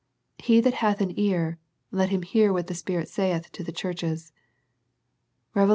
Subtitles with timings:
[0.39, 1.59] He that hath an ear,
[1.91, 4.31] let him hear what the Spirit saith to the churches."
[5.53, 5.69] Rev.
[5.69, 5.69] iii.